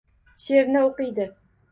[0.45, 1.27] Sheʼrni oʼqiydi.